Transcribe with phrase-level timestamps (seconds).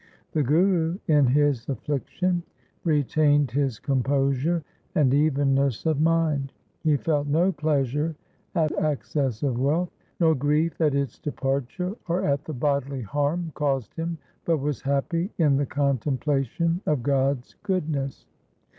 [0.31, 2.41] The Guru in his affliction
[2.83, 4.63] retained his composure
[4.95, 6.53] and evenness of mind.
[6.79, 8.15] He felt no pleasure
[8.55, 13.93] at access of wealth, nor grief at its departure, or at the bodily harm caused
[13.93, 18.25] him, but was happy in the contemplation of God's goodness.